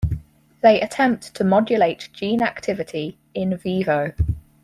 They 0.63 0.81
attempt 0.81 1.35
to 1.35 1.43
modulate 1.43 2.09
gene 2.11 2.41
activity 2.41 3.19
"in 3.35 3.55
vivo". 3.55 4.13